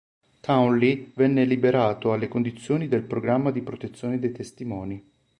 [0.41, 5.05] Townley venne liberato alle condizioni del Programma di protezione dei testimoni.